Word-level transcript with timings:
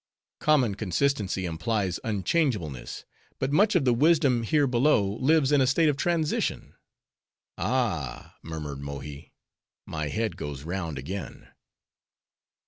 Common 0.39 0.73
consistency 0.73 1.45
implies 1.45 1.99
unchangeableness; 2.03 3.05
but 3.37 3.51
much 3.51 3.75
of 3.75 3.85
the 3.85 3.93
wisdom 3.93 4.41
here 4.41 4.65
below 4.65 5.05
lives 5.07 5.51
in 5.51 5.61
a 5.61 5.67
state 5.67 5.89
of 5.89 5.95
transition." 5.95 6.73
"Ah!" 7.55 8.33
murmured 8.41 8.79
Mold, 8.79 9.05
"my 9.85 10.07
head 10.07 10.37
goes 10.37 10.63
round 10.63 10.97
again." 10.97 11.49